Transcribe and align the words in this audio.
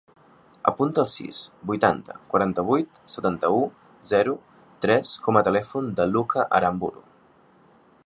Apunta 0.69 1.03
el 1.03 1.09
sis, 1.15 1.41
vuitanta, 1.71 2.15
quaranta-vuit, 2.31 2.97
setanta-u, 3.17 3.61
zero, 4.13 4.35
tres 4.87 5.15
com 5.29 5.41
a 5.43 5.47
telèfon 5.51 5.97
del 6.01 6.17
Lucca 6.19 6.49
Aramburu. 6.61 7.09